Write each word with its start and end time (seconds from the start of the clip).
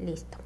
Listo. 0.00 0.38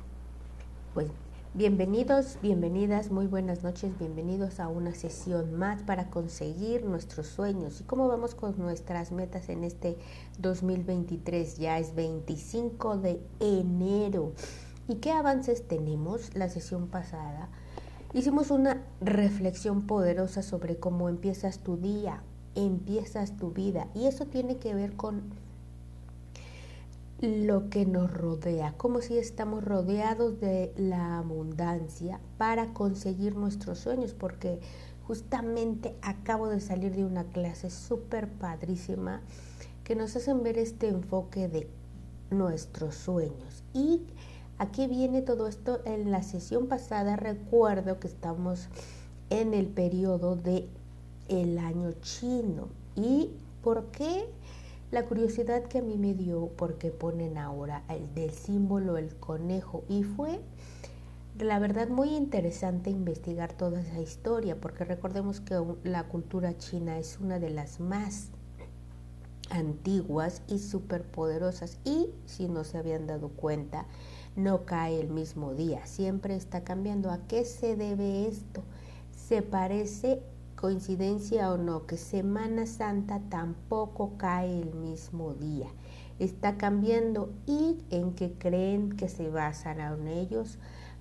Pues 0.94 1.08
bienvenidos, 1.52 2.38
bienvenidas, 2.40 3.10
muy 3.10 3.26
buenas 3.26 3.62
noches, 3.62 3.98
bienvenidos 3.98 4.60
a 4.60 4.68
una 4.68 4.94
sesión 4.94 5.54
más 5.54 5.82
para 5.82 6.08
conseguir 6.08 6.84
nuestros 6.86 7.26
sueños. 7.26 7.80
¿Y 7.82 7.84
cómo 7.84 8.08
vamos 8.08 8.34
con 8.34 8.58
nuestras 8.58 9.12
metas 9.12 9.50
en 9.50 9.64
este 9.64 9.98
2023? 10.38 11.58
Ya 11.58 11.78
es 11.78 11.94
25 11.94 12.96
de 12.96 13.22
enero. 13.40 14.32
¿Y 14.88 14.96
qué 14.96 15.10
avances 15.10 15.68
tenemos? 15.68 16.34
La 16.34 16.48
sesión 16.48 16.88
pasada 16.88 17.50
hicimos 18.14 18.50
una 18.50 18.82
reflexión 19.00 19.86
poderosa 19.86 20.42
sobre 20.42 20.76
cómo 20.76 21.10
empiezas 21.10 21.58
tu 21.58 21.76
día, 21.76 22.22
empiezas 22.54 23.36
tu 23.36 23.52
vida. 23.52 23.88
Y 23.94 24.06
eso 24.06 24.24
tiene 24.26 24.56
que 24.56 24.74
ver 24.74 24.94
con 24.94 25.41
lo 27.22 27.70
que 27.70 27.86
nos 27.86 28.12
rodea, 28.12 28.74
como 28.76 29.00
si 29.00 29.16
estamos 29.16 29.64
rodeados 29.64 30.40
de 30.40 30.72
la 30.76 31.18
abundancia 31.18 32.20
para 32.36 32.74
conseguir 32.74 33.36
nuestros 33.36 33.78
sueños, 33.78 34.12
porque 34.12 34.58
justamente 35.06 35.94
acabo 36.02 36.48
de 36.48 36.60
salir 36.60 36.96
de 36.96 37.04
una 37.04 37.22
clase 37.22 37.70
súper 37.70 38.28
padrísima 38.28 39.22
que 39.84 39.94
nos 39.94 40.16
hacen 40.16 40.42
ver 40.42 40.58
este 40.58 40.88
enfoque 40.88 41.46
de 41.46 41.68
nuestros 42.32 42.96
sueños. 42.96 43.62
Y 43.72 44.00
aquí 44.58 44.88
viene 44.88 45.22
todo 45.22 45.46
esto. 45.46 45.80
En 45.84 46.10
la 46.10 46.24
sesión 46.24 46.66
pasada 46.66 47.14
recuerdo 47.14 48.00
que 48.00 48.08
estamos 48.08 48.68
en 49.30 49.54
el 49.54 49.68
periodo 49.68 50.34
de 50.34 50.68
el 51.28 51.58
año 51.58 51.92
chino. 52.00 52.68
¿Y 52.96 53.30
por 53.62 53.86
qué? 53.92 54.26
La 54.92 55.06
curiosidad 55.06 55.62
que 55.64 55.78
a 55.78 55.82
mí 55.82 55.96
me 55.96 56.12
dio 56.12 56.50
porque 56.54 56.90
ponen 56.90 57.38
ahora 57.38 57.82
el 57.88 58.14
del 58.14 58.30
símbolo 58.30 58.98
el 58.98 59.16
conejo 59.16 59.84
y 59.88 60.02
fue 60.02 60.38
la 61.38 61.58
verdad 61.58 61.88
muy 61.88 62.10
interesante 62.10 62.90
investigar 62.90 63.54
toda 63.54 63.80
esa 63.80 64.02
historia 64.02 64.60
porque 64.60 64.84
recordemos 64.84 65.40
que 65.40 65.58
la 65.82 66.04
cultura 66.08 66.58
china 66.58 66.98
es 66.98 67.18
una 67.20 67.38
de 67.38 67.48
las 67.48 67.80
más 67.80 68.28
antiguas 69.48 70.42
y 70.46 70.58
superpoderosas 70.58 71.78
y 71.86 72.10
si 72.26 72.48
no 72.48 72.62
se 72.62 72.76
habían 72.76 73.06
dado 73.06 73.30
cuenta 73.30 73.86
no 74.36 74.66
cae 74.66 75.00
el 75.00 75.08
mismo 75.08 75.54
día, 75.54 75.86
siempre 75.86 76.36
está 76.36 76.64
cambiando. 76.64 77.10
¿A 77.10 77.26
qué 77.28 77.46
se 77.46 77.76
debe 77.76 78.28
esto? 78.28 78.62
Se 79.16 79.40
parece 79.40 80.22
coincidencia 80.62 81.50
o 81.50 81.56
no, 81.56 81.86
que 81.88 81.96
Semana 81.96 82.66
Santa 82.66 83.20
tampoco 83.28 84.12
cae 84.16 84.62
el 84.62 84.72
mismo 84.76 85.34
día. 85.34 85.66
Está 86.20 86.56
cambiando 86.56 87.32
y 87.46 87.78
en 87.90 88.14
qué 88.14 88.34
creen 88.38 88.92
que 88.92 89.08
se 89.08 89.28
basarán 89.28 90.06
ellos 90.06 90.58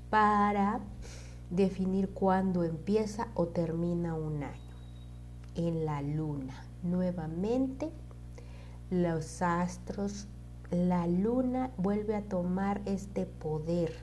para 0.09 0.79
definir 1.51 2.09
cuándo 2.09 2.63
empieza 2.63 3.27
o 3.35 3.49
termina 3.49 4.15
un 4.15 4.41
año. 4.41 4.73
En 5.53 5.85
la 5.85 6.01
luna. 6.01 6.65
Nuevamente, 6.81 7.91
los 8.89 9.43
astros, 9.43 10.25
la 10.71 11.05
luna 11.05 11.69
vuelve 11.77 12.15
a 12.15 12.23
tomar 12.23 12.81
este 12.85 13.27
poder 13.27 13.93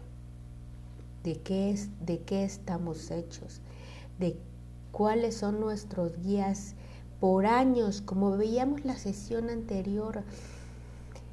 de 1.24 1.40
qué 1.40 1.70
es, 1.70 1.90
de 2.06 2.20
qué 2.20 2.44
estamos 2.44 3.10
hechos, 3.10 3.60
de 4.20 4.38
cuáles 4.92 5.36
son 5.36 5.60
nuestros 5.60 6.18
guías 6.22 6.74
por 7.20 7.46
años, 7.46 8.00
como 8.00 8.36
veíamos 8.36 8.84
la 8.84 8.96
sesión 8.96 9.50
anterior. 9.50 10.22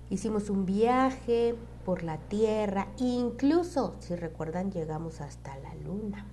Hicimos 0.09 0.49
un 0.49 0.65
viaje 0.65 1.55
por 1.85 2.03
la 2.03 2.17
Tierra, 2.17 2.87
incluso, 2.97 3.95
si 3.99 4.15
recuerdan, 4.15 4.71
llegamos 4.71 5.21
hasta 5.21 5.57
la 5.59 5.75
Luna. 5.75 6.25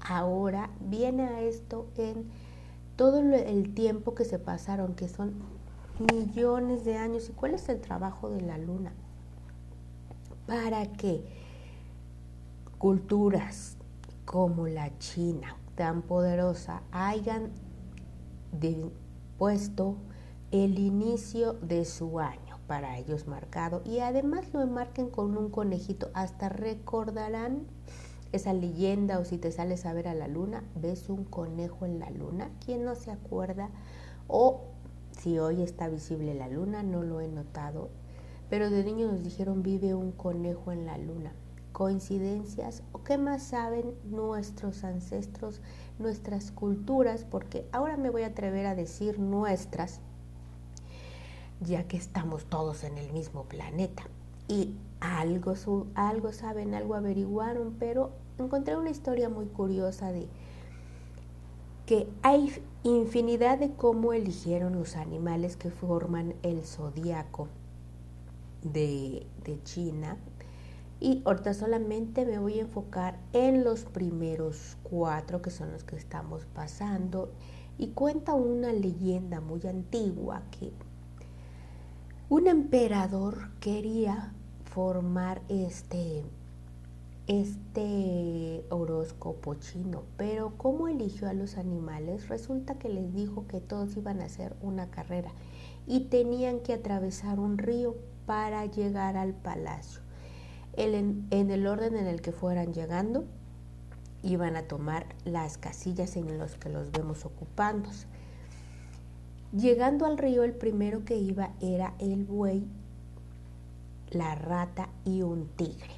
Ahora 0.00 0.70
viene 0.80 1.24
a 1.24 1.40
esto 1.40 1.86
en 1.96 2.26
todo 2.96 3.20
el 3.20 3.74
tiempo 3.74 4.14
que 4.14 4.24
se 4.24 4.38
pasaron, 4.38 4.94
que 4.94 5.08
son 5.08 5.34
millones 6.12 6.84
de 6.84 6.96
años. 6.96 7.28
¿Y 7.28 7.32
cuál 7.32 7.54
es 7.54 7.68
el 7.68 7.80
trabajo 7.80 8.28
de 8.30 8.42
la 8.42 8.58
Luna? 8.58 8.92
Para 10.46 10.86
que 10.92 11.26
culturas 12.78 13.76
como 14.24 14.66
la 14.66 14.96
China, 14.98 15.56
tan 15.76 16.02
poderosa 16.02 16.82
hayan 16.90 17.52
puesto 19.38 19.96
el 20.50 20.78
inicio 20.78 21.52
de 21.54 21.84
su 21.84 22.18
año 22.18 22.58
para 22.66 22.98
ellos 22.98 23.28
marcado. 23.28 23.82
Y 23.84 24.00
además 24.00 24.52
lo 24.52 24.66
marquen 24.66 25.10
con 25.10 25.36
un 25.36 25.50
conejito, 25.50 26.10
hasta 26.14 26.48
recordarán 26.48 27.66
esa 28.32 28.52
leyenda 28.52 29.18
o 29.18 29.24
si 29.24 29.38
te 29.38 29.52
sales 29.52 29.86
a 29.86 29.92
ver 29.92 30.08
a 30.08 30.14
la 30.14 30.28
luna, 30.28 30.64
ves 30.74 31.08
un 31.08 31.24
conejo 31.24 31.86
en 31.86 31.98
la 31.98 32.10
luna, 32.10 32.50
¿quién 32.64 32.84
no 32.84 32.94
se 32.94 33.10
acuerda? 33.10 33.70
O 34.26 34.62
si 35.12 35.38
hoy 35.38 35.62
está 35.62 35.88
visible 35.88 36.34
la 36.34 36.48
luna, 36.48 36.82
no 36.82 37.02
lo 37.02 37.20
he 37.20 37.28
notado, 37.28 37.90
pero 38.50 38.68
de 38.70 38.82
niño 38.84 39.06
nos 39.06 39.22
dijeron 39.22 39.62
vive 39.62 39.94
un 39.94 40.12
conejo 40.12 40.72
en 40.72 40.86
la 40.86 40.98
luna 40.98 41.32
coincidencias 41.76 42.82
o 42.92 43.04
qué 43.04 43.18
más 43.18 43.42
saben 43.42 43.92
nuestros 44.04 44.82
ancestros, 44.82 45.60
nuestras 45.98 46.50
culturas, 46.50 47.26
porque 47.30 47.66
ahora 47.70 47.98
me 47.98 48.08
voy 48.08 48.22
a 48.22 48.28
atrever 48.28 48.64
a 48.64 48.74
decir 48.74 49.18
nuestras, 49.18 50.00
ya 51.60 51.86
que 51.86 51.98
estamos 51.98 52.46
todos 52.46 52.82
en 52.82 52.96
el 52.96 53.12
mismo 53.12 53.42
planeta. 53.42 54.04
Y 54.48 54.74
algo, 55.00 55.52
algo 55.94 56.32
saben, 56.32 56.72
algo 56.72 56.94
averiguaron, 56.94 57.76
pero 57.78 58.10
encontré 58.38 58.74
una 58.78 58.88
historia 58.88 59.28
muy 59.28 59.44
curiosa 59.44 60.12
de 60.12 60.28
que 61.84 62.08
hay 62.22 62.54
infinidad 62.84 63.58
de 63.58 63.74
cómo 63.74 64.14
eligieron 64.14 64.78
los 64.78 64.96
animales 64.96 65.58
que 65.58 65.70
forman 65.70 66.36
el 66.42 66.64
zodíaco 66.64 67.48
de, 68.62 69.26
de 69.44 69.62
China, 69.62 70.16
y 70.98 71.22
ahorita 71.26 71.52
solamente 71.52 72.24
me 72.24 72.38
voy 72.38 72.58
a 72.58 72.62
enfocar 72.62 73.18
en 73.32 73.64
los 73.64 73.84
primeros 73.84 74.78
cuatro 74.82 75.42
que 75.42 75.50
son 75.50 75.72
los 75.72 75.84
que 75.84 75.96
estamos 75.96 76.46
pasando. 76.46 77.30
Y 77.78 77.88
cuenta 77.88 78.32
una 78.32 78.72
leyenda 78.72 79.42
muy 79.42 79.60
antigua 79.66 80.42
que 80.50 80.72
un 82.30 82.46
emperador 82.46 83.50
quería 83.60 84.32
formar 84.64 85.42
este, 85.50 86.24
este 87.26 88.64
horóscopo 88.70 89.56
chino, 89.56 90.04
pero 90.16 90.56
como 90.56 90.88
eligió 90.88 91.28
a 91.28 91.34
los 91.34 91.58
animales, 91.58 92.28
resulta 92.28 92.78
que 92.78 92.88
les 92.88 93.12
dijo 93.14 93.46
que 93.46 93.60
todos 93.60 93.94
iban 93.98 94.22
a 94.22 94.24
hacer 94.24 94.56
una 94.62 94.90
carrera 94.90 95.30
y 95.86 96.06
tenían 96.06 96.60
que 96.60 96.72
atravesar 96.72 97.38
un 97.38 97.58
río 97.58 97.94
para 98.24 98.64
llegar 98.64 99.18
al 99.18 99.34
palacio 99.34 100.05
en, 100.76 101.26
el 101.30 101.66
orden 101.66 101.96
en 101.96 102.06
el 102.06 102.20
que 102.20 102.32
fueran 102.32 102.72
llegando, 102.72 103.24
iban 104.22 104.56
a 104.56 104.62
tomar 104.62 105.06
las 105.24 105.58
casillas 105.58 106.16
en 106.16 106.38
las 106.38 106.56
que 106.56 106.68
los 106.68 106.92
vemos 106.92 107.24
ocupándose. 107.24 108.06
Llegando 109.52 110.04
al 110.06 110.18
río, 110.18 110.42
el 110.44 110.52
primero 110.52 111.04
que 111.04 111.16
iba 111.16 111.50
era 111.60 111.94
el 111.98 112.24
buey, 112.24 112.66
la 114.10 114.34
rata 114.34 114.88
y 115.04 115.22
un 115.22 115.48
tigre. 115.48 115.94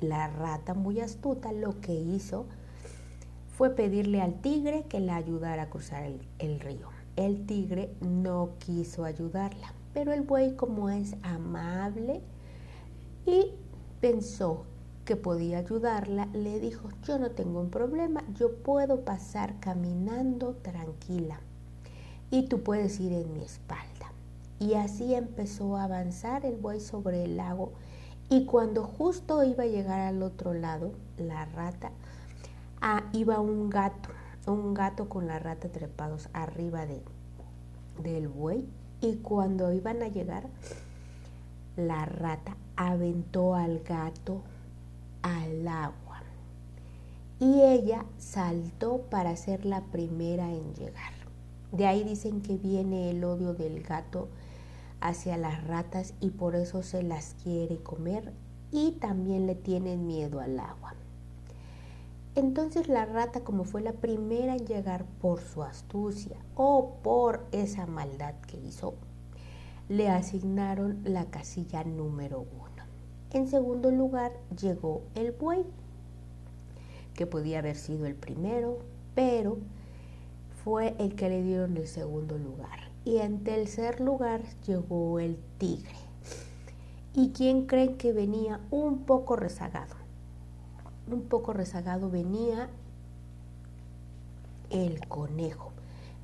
La 0.00 0.28
rata, 0.28 0.74
muy 0.74 1.00
astuta, 1.00 1.52
lo 1.52 1.80
que 1.80 1.92
hizo 1.92 2.46
fue 3.56 3.70
pedirle 3.70 4.22
al 4.22 4.40
tigre 4.40 4.84
que 4.88 5.00
la 5.00 5.16
ayudara 5.16 5.64
a 5.64 5.70
cruzar 5.70 6.04
el, 6.04 6.20
el 6.38 6.60
río. 6.60 6.88
El 7.16 7.46
tigre 7.46 7.92
no 8.00 8.50
quiso 8.60 9.04
ayudarla, 9.04 9.74
pero 9.92 10.12
el 10.12 10.22
buey, 10.22 10.54
como 10.54 10.88
es 10.88 11.16
amable 11.24 12.22
y 13.26 13.52
pensó 14.00 14.64
que 15.04 15.16
podía 15.16 15.58
ayudarla, 15.58 16.26
le 16.34 16.60
dijo, 16.60 16.90
yo 17.02 17.18
no 17.18 17.30
tengo 17.30 17.60
un 17.60 17.70
problema, 17.70 18.22
yo 18.34 18.54
puedo 18.56 19.06
pasar 19.06 19.58
caminando 19.58 20.54
tranquila 20.56 21.40
y 22.30 22.46
tú 22.48 22.62
puedes 22.62 23.00
ir 23.00 23.12
en 23.12 23.32
mi 23.32 23.42
espalda. 23.42 24.12
Y 24.60 24.74
así 24.74 25.14
empezó 25.14 25.76
a 25.76 25.84
avanzar 25.84 26.44
el 26.44 26.56
buey 26.56 26.80
sobre 26.80 27.24
el 27.24 27.38
lago 27.38 27.72
y 28.28 28.44
cuando 28.44 28.84
justo 28.84 29.42
iba 29.44 29.64
a 29.64 29.68
llegar 29.68 30.00
al 30.00 30.22
otro 30.22 30.52
lado, 30.52 30.92
la 31.16 31.46
rata, 31.46 31.90
ah, 32.82 33.04
iba 33.12 33.40
un 33.40 33.70
gato, 33.70 34.10
un 34.46 34.74
gato 34.74 35.08
con 35.08 35.26
la 35.26 35.38
rata 35.38 35.70
trepados 35.70 36.28
arriba 36.34 36.84
de, 36.84 37.00
del 38.02 38.28
buey 38.28 38.68
y 39.00 39.16
cuando 39.16 39.72
iban 39.72 40.02
a 40.02 40.08
llegar, 40.08 40.48
la 41.76 42.04
rata 42.04 42.56
aventó 42.78 43.56
al 43.56 43.80
gato 43.80 44.42
al 45.22 45.66
agua 45.66 46.22
y 47.40 47.60
ella 47.60 48.04
saltó 48.18 48.98
para 49.10 49.34
ser 49.34 49.66
la 49.66 49.80
primera 49.80 50.52
en 50.52 50.74
llegar. 50.74 51.12
De 51.72 51.86
ahí 51.86 52.04
dicen 52.04 52.40
que 52.40 52.56
viene 52.56 53.10
el 53.10 53.24
odio 53.24 53.52
del 53.52 53.82
gato 53.82 54.28
hacia 55.00 55.36
las 55.36 55.66
ratas 55.66 56.14
y 56.20 56.30
por 56.30 56.54
eso 56.54 56.84
se 56.84 57.02
las 57.02 57.34
quiere 57.42 57.78
comer 57.78 58.32
y 58.70 58.92
también 58.92 59.48
le 59.48 59.56
tienen 59.56 60.06
miedo 60.06 60.38
al 60.38 60.60
agua. 60.60 60.94
Entonces 62.36 62.88
la 62.88 63.06
rata, 63.06 63.40
como 63.40 63.64
fue 63.64 63.82
la 63.82 63.92
primera 63.92 64.54
en 64.54 64.66
llegar 64.66 65.04
por 65.20 65.40
su 65.40 65.64
astucia 65.64 66.36
o 66.54 66.94
por 67.02 67.44
esa 67.50 67.86
maldad 67.86 68.34
que 68.46 68.56
hizo, 68.56 68.94
le 69.88 70.08
asignaron 70.08 71.00
la 71.02 71.24
casilla 71.24 71.82
número 71.82 72.40
uno. 72.40 72.67
En 73.32 73.46
segundo 73.46 73.90
lugar 73.90 74.32
llegó 74.58 75.02
el 75.14 75.32
buey, 75.32 75.64
que 77.14 77.26
podía 77.26 77.58
haber 77.58 77.76
sido 77.76 78.06
el 78.06 78.14
primero, 78.14 78.78
pero 79.14 79.58
fue 80.64 80.94
el 80.98 81.14
que 81.14 81.28
le 81.28 81.42
dieron 81.42 81.76
el 81.76 81.86
segundo 81.88 82.38
lugar. 82.38 82.90
Y 83.04 83.18
en 83.18 83.44
tercer 83.44 84.00
lugar 84.00 84.42
llegó 84.66 85.18
el 85.18 85.38
tigre. 85.58 85.96
¿Y 87.14 87.30
quién 87.30 87.66
creen 87.66 87.96
que 87.98 88.12
venía 88.12 88.60
un 88.70 89.04
poco 89.04 89.36
rezagado? 89.36 89.96
Un 91.10 91.22
poco 91.22 91.52
rezagado 91.52 92.10
venía 92.10 92.70
el 94.70 95.06
conejo. 95.08 95.72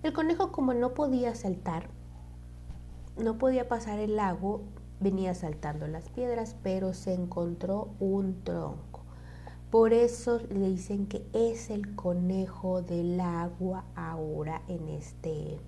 El 0.03 0.13
conejo 0.13 0.53
como 0.53 0.73
no 0.75 0.95
podía 0.95 1.35
saltar, 1.35 1.89
no 3.17 3.39
podía 3.39 3.69
pasar 3.69 3.99
el 3.99 4.17
lago, 4.17 4.63
venía 5.05 5.35
saltando 5.35 5.87
las 5.87 6.09
piedras, 6.09 6.57
pero 6.65 6.95
se 6.95 7.15
encontró 7.15 7.91
un 8.01 8.43
tronco. 8.43 9.03
Por 9.71 9.93
eso 9.93 10.41
le 10.51 10.71
dicen 10.71 11.07
que 11.07 11.25
es 11.33 11.71
el 11.71 11.95
conejo 11.95 12.83
del 12.83 13.21
agua 13.21 13.85
ahora 13.95 14.63
en 14.67 14.89
este, 14.89 15.59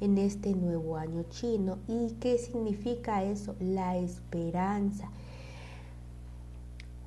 en 0.00 0.16
este 0.16 0.54
nuevo 0.54 0.96
año 0.96 1.24
chino. 1.24 1.78
¿Y 1.88 2.12
qué 2.20 2.38
significa 2.38 3.24
eso? 3.24 3.56
La 3.58 3.96
esperanza. 3.96 5.10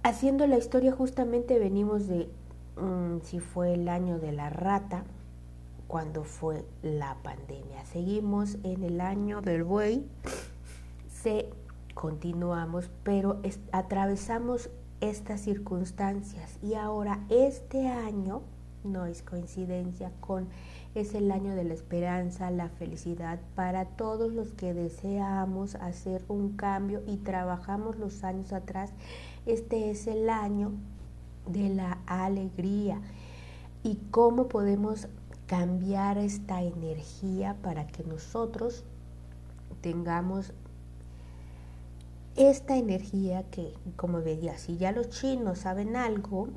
Haciendo 0.03 0.45
la 0.45 0.57
historia 0.57 0.91
justamente 0.91 1.57
venimos 1.57 2.07
de 2.07 2.27
mm, 2.75 3.21
si 3.23 3.39
fue 3.39 3.75
el 3.75 3.87
año 3.87 4.19
de 4.19 4.31
la 4.31 4.49
rata, 4.49 5.05
cuando 5.87 6.23
fue 6.23 6.65
la 6.81 7.17
pandemia. 7.21 7.85
Seguimos 7.85 8.57
en 8.63 8.83
el 8.83 9.01
año 9.01 9.41
del 9.41 9.63
buey, 9.65 10.05
se 11.21 11.49
continuamos, 12.01 12.89
pero 13.03 13.39
atravesamos 13.71 14.71
estas 15.01 15.41
circunstancias 15.41 16.57
y 16.63 16.73
ahora 16.73 17.19
este 17.29 17.89
año 17.89 18.41
no 18.83 19.05
es 19.05 19.21
coincidencia 19.21 20.11
con 20.19 20.47
es 20.95 21.13
el 21.13 21.31
año 21.31 21.53
de 21.53 21.63
la 21.63 21.75
esperanza, 21.75 22.49
la 22.49 22.69
felicidad 22.69 23.39
para 23.53 23.85
todos 23.85 24.33
los 24.33 24.51
que 24.51 24.73
deseamos 24.73 25.75
hacer 25.75 26.23
un 26.27 26.57
cambio 26.57 27.03
y 27.05 27.17
trabajamos 27.17 27.99
los 27.99 28.23
años 28.23 28.51
atrás. 28.51 28.91
Este 29.45 29.91
es 29.91 30.07
el 30.07 30.27
año 30.31 30.71
de 31.45 31.69
la 31.69 31.99
alegría 32.07 32.99
y 33.83 33.99
cómo 34.09 34.47
podemos 34.47 35.07
cambiar 35.45 36.17
esta 36.17 36.63
energía 36.63 37.57
para 37.61 37.85
que 37.85 38.03
nosotros 38.03 38.85
tengamos 39.81 40.51
esta 42.35 42.77
energía 42.77 43.43
que, 43.49 43.73
como 43.95 44.21
veía, 44.21 44.57
si 44.57 44.77
ya 44.77 44.91
los 44.91 45.09
chinos 45.09 45.59
saben 45.59 45.95
algo, 45.95 46.49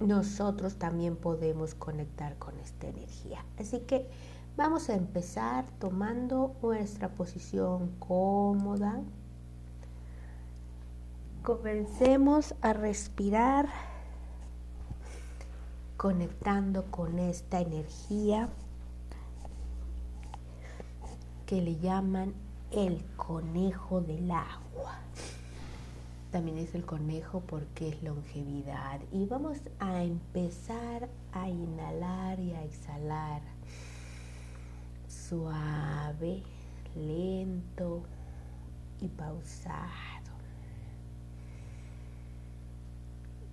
nosotros 0.00 0.76
también 0.76 1.16
podemos 1.16 1.74
conectar 1.74 2.36
con 2.36 2.58
esta 2.58 2.88
energía. 2.88 3.44
Así 3.58 3.80
que 3.80 4.08
vamos 4.56 4.88
a 4.90 4.94
empezar 4.94 5.64
tomando 5.78 6.54
nuestra 6.62 7.08
posición 7.08 7.92
cómoda. 7.98 9.00
Comencemos 11.42 12.54
a 12.60 12.72
respirar 12.72 13.68
conectando 15.96 16.84
con 16.90 17.18
esta 17.18 17.60
energía 17.60 18.48
que 21.46 21.60
le 21.60 21.78
llaman 21.78 22.34
el 22.72 23.04
conejo 23.16 24.00
del 24.00 24.30
agua. 24.30 24.98
También 26.30 26.58
es 26.58 26.74
el 26.74 26.84
conejo 26.86 27.40
porque 27.40 27.90
es 27.90 28.02
longevidad. 28.02 29.00
Y 29.12 29.26
vamos 29.26 29.58
a 29.78 30.02
empezar 30.02 31.08
a 31.32 31.48
inhalar 31.48 32.40
y 32.40 32.52
a 32.52 32.64
exhalar. 32.64 33.42
Suave, 35.08 36.42
lento 36.96 38.02
y 39.00 39.08
pausado. 39.08 40.32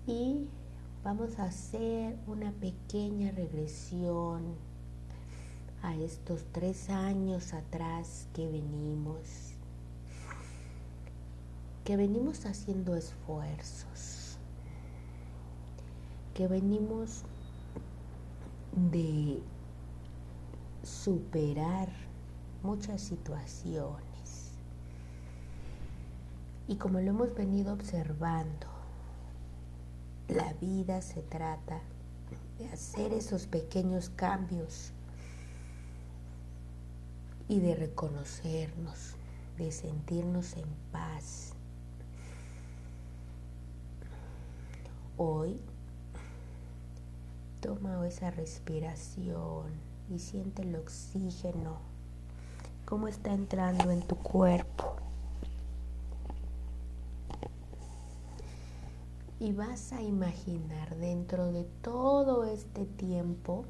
Y 0.07 0.48
vamos 1.04 1.38
a 1.38 1.44
hacer 1.44 2.18
una 2.27 2.51
pequeña 2.54 3.31
regresión 3.31 4.69
a 5.81 5.96
estos 5.96 6.46
tres 6.52 6.90
años 6.90 7.54
atrás 7.54 8.28
que 8.34 8.48
venimos, 8.48 9.54
que 11.84 11.96
venimos 11.96 12.46
haciendo 12.46 12.96
esfuerzos, 12.96 14.38
que 16.34 16.48
venimos 16.48 17.24
de 18.92 19.42
superar 20.84 21.90
muchas 22.64 23.02
situaciones. 23.02 24.52
Y 26.68 26.75
como 26.75 27.00
lo 27.00 27.10
hemos 27.10 27.34
venido 27.34 27.74
observando, 27.74 28.68
la 30.28 30.54
vida 30.54 31.02
se 31.02 31.22
trata 31.24 31.82
de 32.60 32.70
hacer 32.70 33.14
esos 33.14 33.48
pequeños 33.48 34.10
cambios 34.10 34.94
y 37.50 37.60
de 37.60 37.75
reconocernos, 37.75 39.16
de 39.57 39.72
sentirnos 39.72 40.56
en 40.56 40.68
paz. 40.92 41.54
Hoy 45.18 45.60
toma 47.60 48.07
esa 48.07 48.30
respiración 48.30 49.66
y 50.12 50.19
siente 50.19 50.62
el 50.62 50.75
oxígeno, 50.75 51.78
cómo 52.86 53.07
está 53.07 53.34
entrando 53.34 53.90
en 53.90 54.04
tu 54.04 54.16
cuerpo. 54.16 54.96
Y 59.40 59.54
vas 59.54 59.92
a 59.92 60.03
imaginar 60.03 60.96
dentro 60.98 61.51
de 61.51 61.63
todo 61.82 62.44
este 62.44 62.86
tiempo, 62.86 63.65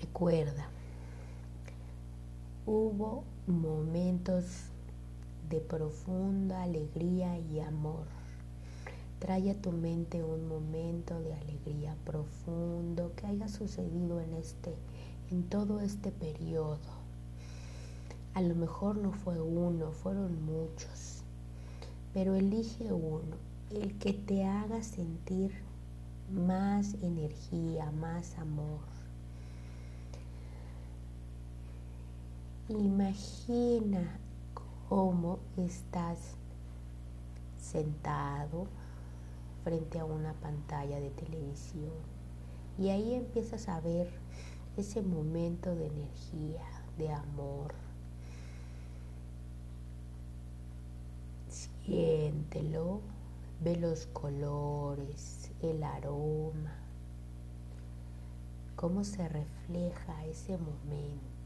recuerda, 0.00 0.70
hubo 2.70 3.24
momentos 3.46 4.44
de 5.48 5.58
profunda 5.60 6.62
alegría 6.62 7.38
y 7.38 7.60
amor. 7.60 8.04
Trae 9.18 9.50
a 9.50 9.54
tu 9.54 9.72
mente 9.72 10.22
un 10.22 10.46
momento 10.46 11.18
de 11.20 11.32
alegría 11.32 11.96
profundo 12.04 13.12
que 13.16 13.26
haya 13.26 13.48
sucedido 13.48 14.20
en 14.20 14.34
este 14.34 14.74
en 15.30 15.44
todo 15.44 15.80
este 15.80 16.10
periodo. 16.10 16.78
A 18.34 18.42
lo 18.42 18.54
mejor 18.54 18.96
no 18.96 19.12
fue 19.12 19.40
uno, 19.40 19.90
fueron 19.92 20.44
muchos 20.44 21.22
pero 22.12 22.34
elige 22.34 22.92
uno, 22.92 23.36
el 23.70 23.96
que 23.98 24.12
te 24.12 24.44
haga 24.44 24.82
sentir 24.82 25.52
más 26.32 26.94
energía, 27.02 27.90
más 27.92 28.36
amor. 28.38 28.87
Imagina 32.68 34.18
cómo 34.88 35.38
estás 35.56 36.18
sentado 37.58 38.66
frente 39.64 39.98
a 39.98 40.04
una 40.04 40.34
pantalla 40.34 41.00
de 41.00 41.10
televisión 41.10 41.92
y 42.78 42.90
ahí 42.90 43.14
empiezas 43.14 43.68
a 43.68 43.80
ver 43.80 44.10
ese 44.76 45.02
momento 45.02 45.74
de 45.74 45.86
energía, 45.86 46.62
de 46.98 47.10
amor, 47.10 47.74
Siéntelo, 51.88 53.00
ve 53.62 53.76
los 53.76 54.06
colores, 54.08 55.50
el 55.62 55.82
aroma, 55.82 56.74
cómo 58.76 59.04
se 59.04 59.26
refleja 59.26 60.26
ese 60.26 60.58
momento. 60.58 61.37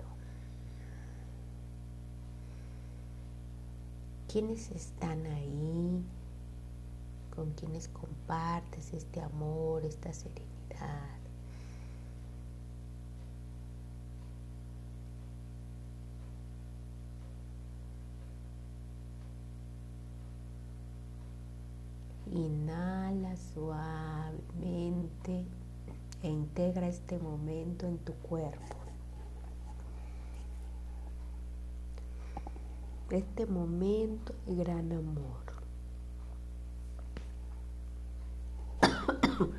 ¿Quiénes 4.32 4.70
están 4.70 5.26
ahí? 5.26 6.02
¿Con 7.36 7.52
quienes 7.52 7.88
compartes 7.88 8.94
este 8.94 9.20
amor, 9.20 9.84
esta 9.84 10.10
serenidad? 10.14 11.18
Inhala 22.30 23.36
suavemente 23.52 25.44
e 26.22 26.28
integra 26.30 26.88
este 26.88 27.18
momento 27.18 27.86
en 27.86 27.98
tu 27.98 28.14
cuerpo. 28.14 28.81
Este 33.12 33.44
momento 33.44 34.34
de 34.46 34.54
gran 34.54 34.90
amor. 34.90 35.42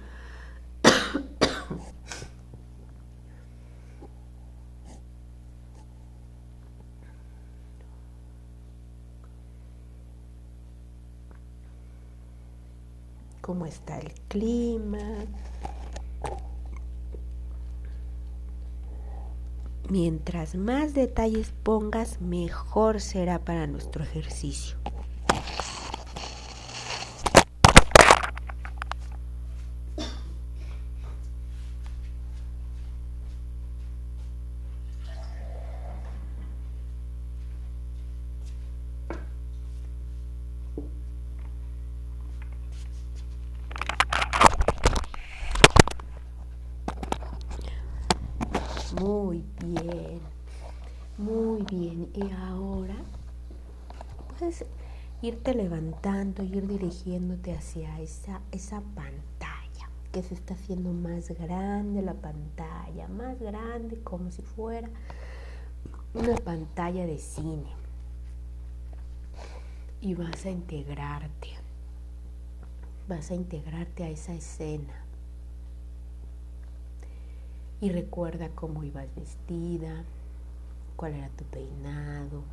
cómo 13.42 13.68
está 13.68 14.00
el 14.00 14.12
clima. 14.30 14.98
Mientras 19.94 20.56
más 20.56 20.96
detalles 20.96 21.54
pongas, 21.62 22.20
mejor 22.20 23.00
será 23.00 23.38
para 23.38 23.68
nuestro 23.68 24.04
ejercicio. 24.04 24.76
Muy 49.02 49.44
bien, 49.60 50.22
muy 51.18 51.64
bien. 51.64 52.10
Y 52.14 52.32
ahora 52.32 52.96
puedes 54.30 54.66
irte 55.24 55.54
levantando, 55.54 56.44
ir 56.44 56.68
dirigiéndote 56.68 57.54
hacia 57.54 57.98
esa, 58.02 58.42
esa 58.52 58.82
pantalla 58.82 59.90
que 60.12 60.22
se 60.22 60.34
está 60.34 60.54
haciendo 60.54 60.92
más 60.92 61.30
grande 61.30 62.02
la 62.02 62.14
pantalla, 62.14 63.08
más 63.08 63.40
grande 63.40 64.02
como 64.04 64.32
si 64.32 64.42
fuera 64.42 64.90
una 66.14 66.36
pantalla 66.36 67.06
de 67.06 67.18
cine. 67.18 67.72
Y 70.02 70.14
vas 70.14 70.46
a 70.46 70.50
integrarte, 70.50 71.52
vas 73.08 73.32
a 73.32 73.36
integrarte 73.36 74.04
a 74.04 74.10
esa 74.10 74.34
escena 74.34 74.94
y 77.80 77.90
recuerda 77.92 78.50
cómo 78.50 78.84
ibas 78.84 79.08
vestida, 79.16 80.04
cuál 80.98 81.14
era 81.14 81.30
tu 81.30 81.46
peinado. 81.46 82.44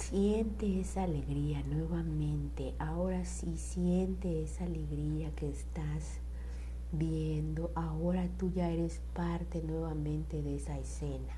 Siente 0.00 0.80
esa 0.80 1.04
alegría 1.04 1.62
nuevamente. 1.62 2.74
Ahora 2.78 3.24
sí, 3.24 3.56
siente 3.56 4.42
esa 4.42 4.64
alegría 4.64 5.30
que 5.36 5.48
estás 5.48 6.18
viendo. 6.90 7.70
Ahora 7.74 8.28
tú 8.38 8.50
ya 8.50 8.70
eres 8.70 9.00
parte 9.14 9.62
nuevamente 9.62 10.42
de 10.42 10.56
esa 10.56 10.78
escena. 10.78 11.36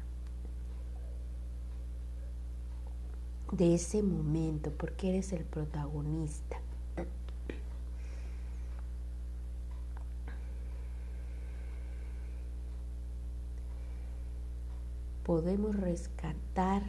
De 3.51 3.75
ese 3.75 4.03
momento, 4.03 4.71
porque 4.71 5.11
eres 5.11 5.33
el 5.33 5.45
protagonista. 5.45 6.59
podemos 15.25 15.77
rescatar 15.77 16.83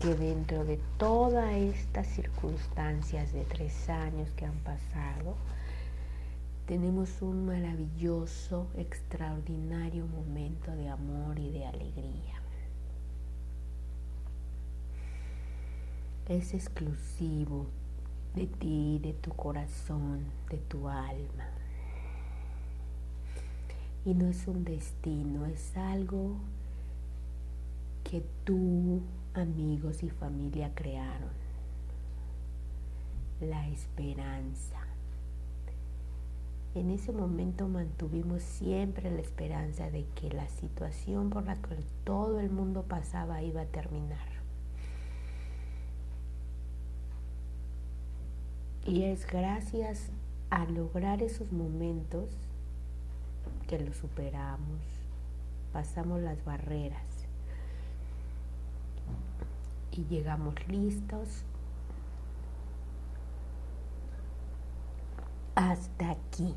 que 0.00 0.14
dentro 0.14 0.64
de 0.64 0.80
todas 0.98 1.54
estas 1.54 2.06
circunstancias 2.08 3.32
de 3.32 3.44
tres 3.44 3.88
años 3.88 4.30
que 4.36 4.44
han 4.44 4.58
pasado, 4.58 5.36
tenemos 6.66 7.22
un 7.22 7.46
maravilloso, 7.46 8.66
extraordinario 8.76 10.06
momento 10.06 10.70
de 10.72 10.88
amor 10.88 11.38
y 11.38 11.50
de 11.50 11.66
alegría. 11.66 12.40
Es 16.28 16.54
exclusivo 16.54 17.66
de 18.34 18.46
ti, 18.46 19.00
de 19.02 19.12
tu 19.12 19.32
corazón, 19.32 20.24
de 20.50 20.58
tu 20.58 20.88
alma. 20.88 21.48
Y 24.04 24.14
no 24.14 24.28
es 24.28 24.46
un 24.46 24.64
destino, 24.64 25.46
es 25.46 25.76
algo 25.76 26.36
que 28.04 28.22
tú, 28.44 29.02
amigos 29.34 30.02
y 30.02 30.10
familia 30.10 30.72
crearon. 30.74 31.30
La 33.40 33.68
esperanza. 33.68 34.78
En 36.74 36.90
ese 36.90 37.12
momento 37.12 37.68
mantuvimos 37.68 38.42
siempre 38.42 39.10
la 39.10 39.20
esperanza 39.20 39.90
de 39.90 40.06
que 40.14 40.30
la 40.30 40.48
situación 40.48 41.28
por 41.28 41.44
la 41.44 41.56
que 41.56 41.76
todo 42.04 42.40
el 42.40 42.50
mundo 42.50 42.82
pasaba 42.82 43.42
iba 43.42 43.62
a 43.62 43.66
terminar. 43.66 44.32
Y 48.86 49.04
es 49.04 49.26
gracias 49.26 50.10
a 50.50 50.64
lograr 50.64 51.22
esos 51.22 51.52
momentos 51.52 52.30
que 53.68 53.78
lo 53.78 53.92
superamos, 53.92 54.80
pasamos 55.72 56.20
las 56.20 56.44
barreras 56.44 57.11
y 59.92 60.04
llegamos 60.04 60.54
listos 60.68 61.44
hasta 65.54 66.10
aquí. 66.10 66.54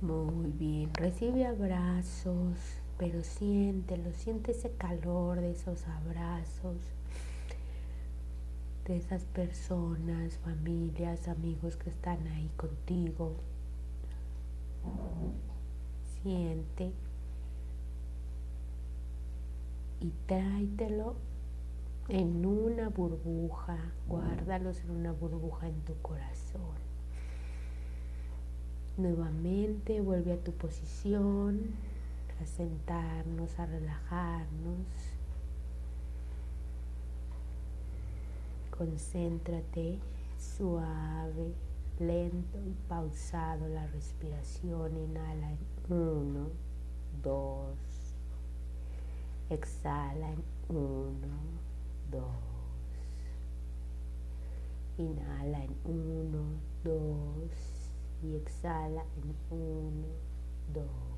Muy 0.00 0.50
bien, 0.52 0.92
recibe 0.94 1.46
abrazos, 1.46 2.58
pero 2.98 3.22
siéntelo, 3.22 4.12
siente 4.12 4.50
ese 4.50 4.70
calor 4.72 5.40
de 5.40 5.52
esos 5.52 5.86
abrazos 5.86 6.76
de 8.84 8.96
esas 8.96 9.24
personas, 9.24 10.38
familias, 10.38 11.28
amigos 11.28 11.76
que 11.76 11.90
están 11.90 12.26
ahí 12.28 12.50
contigo. 12.56 13.36
Siente 16.22 16.92
y 20.02 20.12
tráetelo 20.26 21.14
en 22.08 22.44
una 22.44 22.88
burbuja, 22.88 23.78
guárdalos 24.08 24.80
en 24.80 24.90
una 24.90 25.12
burbuja 25.12 25.68
en 25.68 25.80
tu 25.82 25.94
corazón. 26.02 26.82
Nuevamente 28.96 30.00
vuelve 30.00 30.32
a 30.32 30.42
tu 30.42 30.52
posición, 30.52 31.70
a 32.40 32.46
sentarnos, 32.46 33.58
a 33.60 33.66
relajarnos. 33.66 34.86
Concéntrate 38.76 40.00
suave, 40.36 41.54
lento 42.00 42.58
y 42.66 42.74
pausado 42.88 43.68
la 43.68 43.86
respiración. 43.86 44.96
Inhala 44.96 45.52
uno, 45.88 46.48
dos, 47.22 47.91
exhala 49.54 50.30
en 50.30 50.42
uno, 50.76 51.28
dos. 52.10 52.26
Inhala 54.98 55.64
en 55.64 55.76
uno, 55.84 56.44
dos 56.84 57.90
y 58.22 58.36
exhala 58.36 59.04
en 59.16 59.56
uno, 59.56 60.06
dos. 60.72 61.12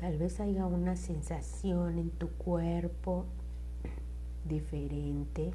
Tal 0.00 0.16
vez 0.16 0.40
haya 0.40 0.64
una 0.64 0.96
sensación 0.96 1.98
en 1.98 2.10
tu 2.10 2.30
cuerpo 2.30 3.26
diferente. 4.48 5.52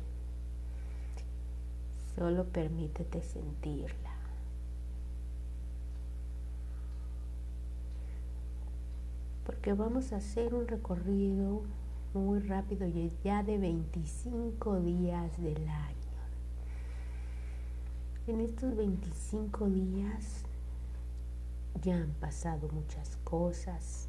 Solo 2.16 2.46
permítete 2.46 3.24
sentirla. 3.24 4.05
Porque 9.46 9.74
vamos 9.74 10.12
a 10.12 10.18
hacer 10.18 10.54
un 10.54 10.68
recorrido 10.68 11.62
muy 12.14 12.40
rápido 12.40 12.88
y 12.88 13.12
ya 13.24 13.44
de 13.44 13.58
25 13.58 14.80
días 14.80 15.42
del 15.42 15.68
año. 15.68 15.96
En 18.28 18.42
estos 18.42 18.76
25 18.76 19.70
días 19.70 20.46
ya 21.84 21.98
han 21.98 22.12
pasado 22.20 22.70
muchas 22.70 23.18
cosas 23.24 24.08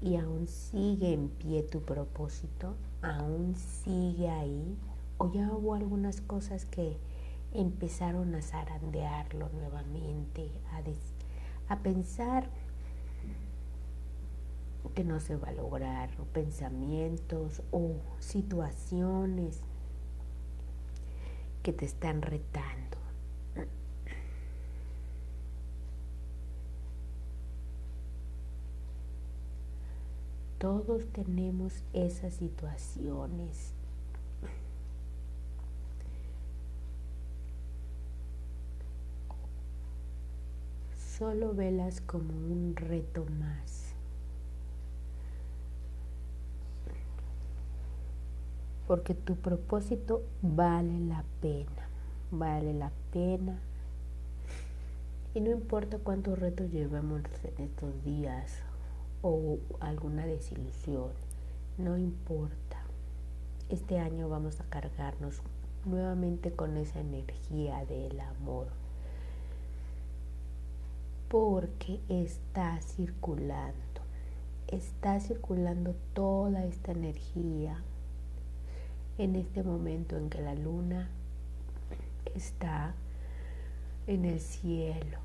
y 0.00 0.16
aún 0.16 0.46
sigue 0.46 1.14
en 1.14 1.28
pie 1.28 1.62
tu 1.62 1.80
propósito, 1.80 2.74
aún 3.02 3.56
sigue 3.56 4.28
ahí, 4.28 4.76
o 5.18 5.32
ya 5.32 5.50
hubo 5.50 5.74
algunas 5.74 6.20
cosas 6.20 6.66
que 6.66 6.98
empezaron 7.54 8.34
a 8.34 8.42
zarandearlo 8.42 9.48
nuevamente, 9.48 10.50
a, 10.72 11.72
a 11.72 11.78
pensar 11.78 12.48
que 14.94 15.04
no 15.04 15.20
se 15.20 15.36
va 15.36 15.48
a 15.48 15.52
lograr, 15.52 16.10
o 16.20 16.24
pensamientos 16.24 17.62
o 17.72 17.96
situaciones 18.20 19.60
que 21.62 21.72
te 21.72 21.84
están 21.84 22.22
retando. 22.22 22.98
Todos 30.58 31.06
tenemos 31.12 31.82
esas 31.92 32.32
situaciones. 32.34 33.74
Solo 41.18 41.54
velas 41.54 42.00
como 42.00 42.32
un 42.32 42.74
reto 42.76 43.26
más. 43.38 43.83
Porque 48.94 49.14
tu 49.16 49.34
propósito 49.34 50.22
vale 50.40 51.00
la 51.00 51.24
pena, 51.40 51.88
vale 52.30 52.72
la 52.72 52.92
pena. 53.10 53.58
Y 55.34 55.40
no 55.40 55.50
importa 55.50 55.98
cuántos 55.98 56.38
retos 56.38 56.70
llevemos 56.70 57.22
en 57.42 57.64
estos 57.64 58.04
días 58.04 58.52
o 59.20 59.58
alguna 59.80 60.26
desilusión, 60.26 61.08
no 61.76 61.98
importa. 61.98 62.84
Este 63.68 63.98
año 63.98 64.28
vamos 64.28 64.60
a 64.60 64.64
cargarnos 64.70 65.42
nuevamente 65.84 66.52
con 66.52 66.76
esa 66.76 67.00
energía 67.00 67.84
del 67.86 68.20
amor, 68.20 68.68
porque 71.28 71.98
está 72.08 72.80
circulando, 72.80 74.02
está 74.68 75.18
circulando 75.18 75.96
toda 76.12 76.64
esta 76.64 76.92
energía 76.92 77.82
en 79.18 79.36
este 79.36 79.62
momento 79.62 80.16
en 80.16 80.28
que 80.28 80.40
la 80.40 80.54
luna 80.54 81.08
está 82.34 82.94
en 84.06 84.24
el 84.24 84.40
cielo, 84.40 85.18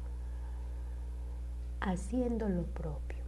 haciendo 1.81 2.47
lo 2.47 2.63
propio, 2.63 3.23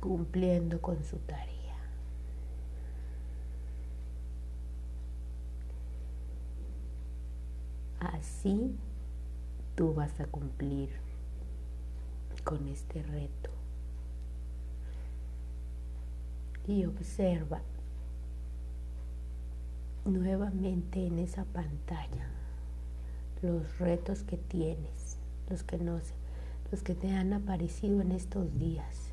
cumpliendo 0.00 0.80
con 0.80 1.04
su 1.04 1.18
tarea. 1.18 1.58
Así 8.00 8.76
tú 9.74 9.92
vas 9.92 10.18
a 10.20 10.26
cumplir 10.26 10.88
con 12.44 12.66
este 12.68 13.02
reto 13.02 13.50
y 16.68 16.84
observa 16.84 17.62
nuevamente 20.04 21.06
en 21.06 21.18
esa 21.18 21.44
pantalla 21.46 22.28
los 23.42 23.78
retos 23.78 24.22
que 24.22 24.36
tienes, 24.36 25.16
los 25.48 25.62
que 25.62 25.78
no 25.78 25.98
los 26.70 26.82
que 26.82 26.94
te 26.94 27.10
han 27.10 27.32
aparecido 27.32 28.02
en 28.02 28.12
estos 28.12 28.58
días. 28.58 29.10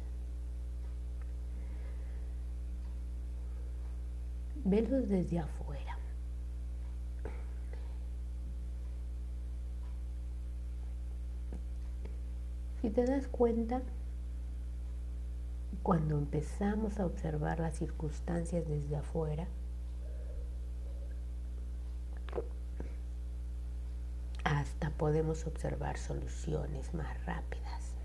Velos 4.66 5.08
desde 5.08 5.40
afuera. 5.40 5.98
Si 12.82 12.90
te 12.90 13.06
das 13.06 13.28
cuenta, 13.28 13.82
cuando 15.84 16.18
empezamos 16.18 17.00
a 17.00 17.06
observar 17.06 17.60
las 17.60 17.76
circunstancias 17.76 18.68
desde 18.68 18.96
afuera, 18.96 19.48
hasta 24.44 24.92
podemos 24.92 25.46
observar 25.48 25.98
soluciones 25.98 26.94
más 26.94 27.26
rápidas. 27.26 27.96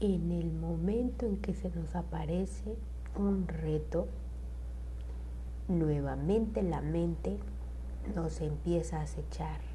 En 0.00 0.32
el 0.32 0.50
momento 0.50 1.26
en 1.26 1.36
que 1.36 1.54
se 1.54 1.70
nos 1.70 1.94
aparece 1.94 2.74
un 3.16 3.46
reto, 3.48 4.08
nuevamente 5.68 6.62
la 6.62 6.80
mente 6.80 7.38
nos 8.14 8.40
empieza 8.40 8.98
a 8.98 9.02
acechar 9.02 9.69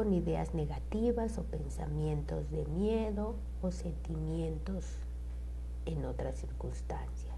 con 0.00 0.14
ideas 0.14 0.54
negativas 0.54 1.36
o 1.36 1.42
pensamientos 1.42 2.50
de 2.50 2.64
miedo 2.64 3.34
o 3.60 3.70
sentimientos 3.70 4.86
en 5.84 6.06
otras 6.06 6.36
circunstancias. 6.36 7.36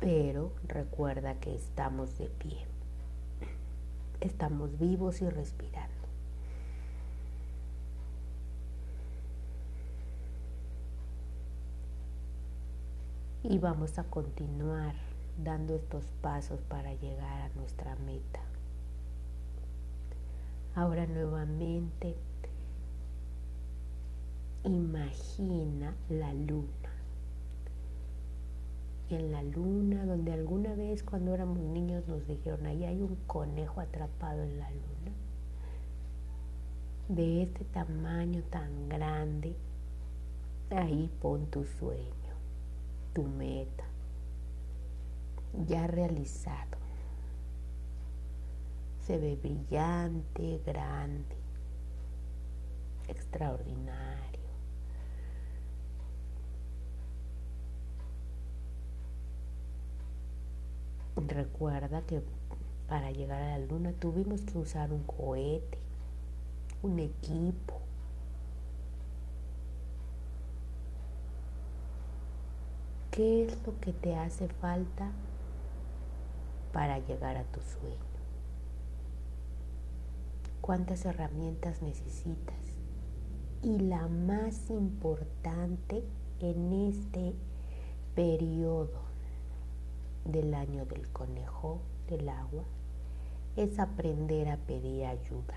Pero 0.00 0.50
recuerda 0.66 1.38
que 1.38 1.54
estamos 1.54 2.18
de 2.18 2.26
pie, 2.26 2.66
estamos 4.20 4.76
vivos 4.80 5.22
y 5.22 5.28
respirando. 5.28 5.94
Y 13.44 13.60
vamos 13.60 13.96
a 13.96 14.02
continuar 14.02 15.09
dando 15.44 15.74
estos 15.76 16.04
pasos 16.20 16.60
para 16.62 16.94
llegar 16.94 17.40
a 17.42 17.48
nuestra 17.56 17.96
meta. 17.96 18.40
Ahora 20.74 21.06
nuevamente 21.06 22.16
imagina 24.64 25.94
la 26.08 26.32
luna. 26.34 26.68
En 29.08 29.32
la 29.32 29.42
luna, 29.42 30.04
donde 30.04 30.32
alguna 30.32 30.74
vez 30.74 31.02
cuando 31.02 31.34
éramos 31.34 31.58
niños 31.58 32.06
nos 32.06 32.26
dijeron, 32.28 32.64
ahí 32.66 32.84
hay 32.84 33.02
un 33.02 33.16
conejo 33.26 33.80
atrapado 33.80 34.42
en 34.44 34.58
la 34.58 34.70
luna. 34.70 35.12
De 37.08 37.42
este 37.42 37.64
tamaño 37.64 38.42
tan 38.50 38.88
grande, 38.88 39.56
ahí 40.70 41.10
pon 41.20 41.46
tu 41.46 41.64
sueño, 41.64 42.34
tu 43.12 43.24
meta 43.24 43.89
ya 45.66 45.86
realizado. 45.86 46.78
Se 49.06 49.18
ve 49.18 49.36
brillante, 49.36 50.60
grande, 50.64 51.36
extraordinario. 53.08 54.40
Recuerda 61.16 62.02
que 62.02 62.22
para 62.88 63.10
llegar 63.10 63.42
a 63.42 63.58
la 63.58 63.66
luna 63.66 63.92
tuvimos 63.92 64.42
que 64.42 64.58
usar 64.58 64.92
un 64.92 65.02
cohete, 65.04 65.78
un 66.82 66.98
equipo, 66.98 67.80
¿Qué 73.10 73.44
es 73.44 73.58
lo 73.66 73.78
que 73.80 73.92
te 73.92 74.14
hace 74.14 74.46
falta 74.46 75.10
para 76.72 76.98
llegar 76.98 77.36
a 77.36 77.44
tu 77.44 77.60
sueño. 77.60 77.96
¿Cuántas 80.60 81.04
herramientas 81.04 81.82
necesitas? 81.82 82.56
Y 83.62 83.78
la 83.78 84.06
más 84.08 84.70
importante 84.70 86.04
en 86.40 86.72
este 86.88 87.34
periodo 88.14 89.02
del 90.24 90.54
año 90.54 90.84
del 90.86 91.08
conejo 91.08 91.80
del 92.08 92.28
agua 92.28 92.64
es 93.56 93.78
aprender 93.78 94.48
a 94.48 94.56
pedir 94.56 95.06
ayuda. 95.06 95.56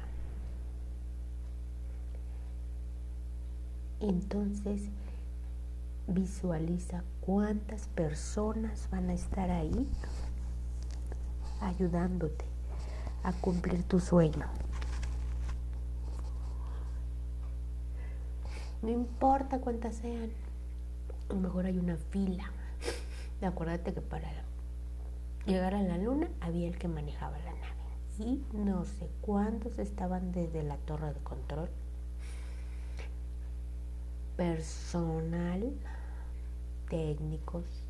Entonces, 4.00 4.82
visualiza 6.08 7.04
cuántas 7.22 7.88
personas 7.88 8.90
van 8.92 9.10
a 9.10 9.14
estar 9.14 9.50
ahí 9.50 9.88
ayudándote 11.68 12.46
a 13.24 13.32
cumplir 13.34 13.84
tu 13.84 14.00
sueño. 14.00 14.46
No 18.82 18.90
importa 18.90 19.60
cuántas 19.60 19.96
sean, 19.96 20.30
A 21.30 21.34
lo 21.34 21.40
mejor 21.40 21.66
hay 21.66 21.78
una 21.78 21.96
fila. 21.96 22.52
Acuérdate 23.42 23.94
que 23.94 24.02
para 24.02 24.30
llegar 25.46 25.74
a 25.76 25.82
la 25.82 25.98
luna 25.98 26.30
había 26.42 26.68
el 26.68 26.78
que 26.78 26.88
manejaba 26.88 27.38
la 27.40 27.52
nave. 27.52 27.74
Y 28.20 28.44
no 28.54 28.86
sé 28.86 29.10
cuántos 29.22 29.80
estaban 29.80 30.32
desde 30.32 30.64
la 30.64 30.78
torre 30.78 31.14
de 31.14 31.20
control. 31.22 31.70
Personal, 34.38 35.74
técnicos. 36.90 37.83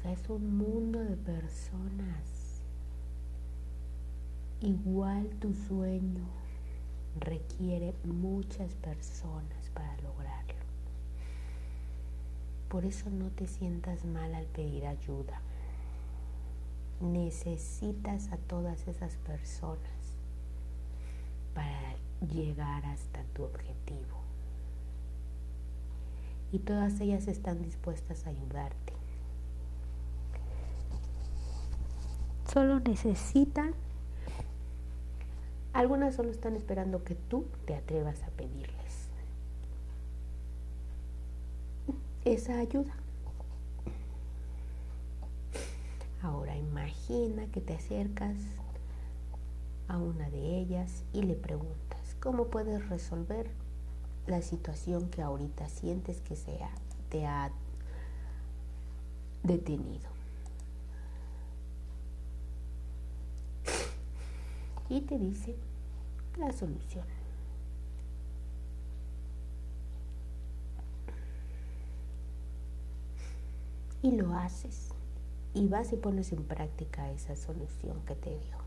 O 0.00 0.02
sea, 0.02 0.12
es 0.12 0.30
un 0.30 0.56
mundo 0.56 0.98
de 0.98 1.16
personas. 1.16 2.62
Igual 4.62 5.28
tu 5.40 5.52
sueño 5.52 6.24
requiere 7.18 7.94
muchas 8.04 8.74
personas 8.76 9.68
para 9.74 9.94
lograrlo. 9.98 10.54
Por 12.68 12.86
eso 12.86 13.10
no 13.10 13.28
te 13.30 13.46
sientas 13.46 14.06
mal 14.06 14.34
al 14.34 14.46
pedir 14.46 14.86
ayuda. 14.86 15.42
Necesitas 17.00 18.32
a 18.32 18.38
todas 18.38 18.88
esas 18.88 19.16
personas 19.16 20.16
para 21.54 21.96
llegar 22.26 22.86
hasta 22.86 23.22
tu 23.34 23.42
objetivo. 23.42 24.20
Y 26.52 26.60
todas 26.60 27.00
ellas 27.00 27.28
están 27.28 27.62
dispuestas 27.62 28.26
a 28.26 28.30
ayudarte. 28.30 28.99
Solo 32.52 32.80
necesitan, 32.80 33.74
algunas 35.72 36.16
solo 36.16 36.30
están 36.30 36.56
esperando 36.56 37.04
que 37.04 37.14
tú 37.14 37.46
te 37.66 37.76
atrevas 37.76 38.22
a 38.22 38.28
pedirle. 38.30 38.80
esa 42.24 42.58
ayuda. 42.58 42.92
Ahora 46.22 46.56
imagina 46.56 47.46
que 47.46 47.60
te 47.60 47.74
acercas 47.74 48.36
a 49.88 49.96
una 49.96 50.28
de 50.28 50.58
ellas 50.58 51.04
y 51.12 51.22
le 51.22 51.34
preguntas, 51.34 52.16
¿cómo 52.20 52.46
puedes 52.46 52.88
resolver 52.88 53.50
la 54.26 54.42
situación 54.42 55.08
que 55.08 55.22
ahorita 55.22 55.68
sientes 55.68 56.20
que 56.20 56.36
sea, 56.36 56.70
te 57.08 57.26
ha 57.26 57.50
detenido? 59.42 60.09
Y 64.90 65.00
te 65.00 65.18
dice 65.18 65.56
la 66.36 66.52
solución. 66.52 67.06
y 74.02 74.12
lo 74.12 74.34
haces 74.34 74.88
y 75.52 75.66
vas 75.68 75.92
y 75.92 75.96
pones 75.96 76.32
en 76.32 76.44
práctica 76.44 77.10
esa 77.10 77.36
solución 77.36 78.00
que 78.06 78.14
te 78.14 78.30
dio. 78.30 78.58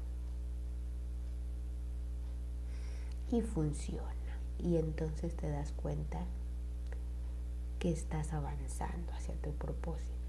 Y 3.31 3.41
funciona. 3.41 4.11
Y 4.59 4.77
entonces 4.77 5.35
te 5.35 5.49
das 5.49 5.71
cuenta 5.71 6.19
que 7.79 7.89
estás 7.89 8.33
avanzando 8.33 9.11
hacia 9.13 9.33
tu 9.35 9.51
propósito. 9.53 10.22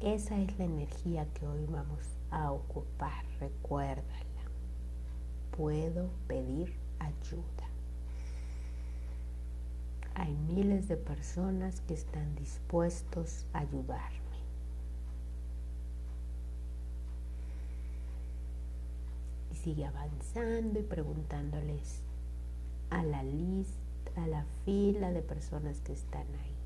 Esa 0.00 0.38
es 0.38 0.56
la 0.58 0.64
energía 0.64 1.26
que 1.34 1.44
hoy 1.44 1.66
vamos 1.66 2.06
a 2.30 2.52
ocupar. 2.52 3.24
Recuérdala. 3.40 4.04
Puedo 5.56 6.08
pedir 6.28 6.72
ayuda. 7.00 7.68
Hay 10.14 10.36
miles 10.36 10.86
de 10.86 10.96
personas 10.96 11.80
que 11.80 11.94
están 11.94 12.36
dispuestos 12.36 13.46
a 13.52 13.60
ayudarme. 13.60 14.18
Y 19.52 19.56
sigue 19.56 19.84
avanzando 19.84 20.78
y 20.78 20.84
preguntándoles 20.84 22.02
a 22.90 23.02
la 23.02 23.24
lista, 23.24 24.12
a 24.16 24.28
la 24.28 24.44
fila 24.64 25.10
de 25.10 25.22
personas 25.22 25.80
que 25.80 25.92
están 25.92 26.26
ahí. 26.36 26.57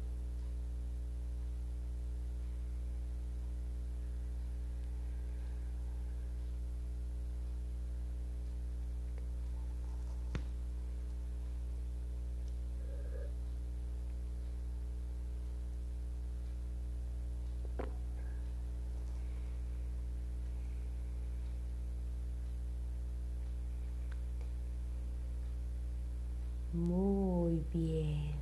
Muy 26.83 27.65
bien. 27.73 28.35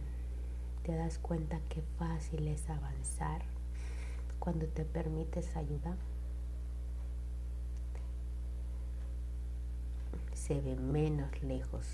¿Te 0.83 0.97
das 0.97 1.19
cuenta 1.19 1.61
qué 1.69 1.83
fácil 1.99 2.49
es 2.49 2.71
avanzar 2.71 3.43
cuando 4.39 4.67
te 4.67 4.87
permites 4.87 5.55
ayuda? 5.57 5.95
Se 10.33 10.59
ve 10.59 10.75
menos 10.75 11.43
lejos. 11.43 11.87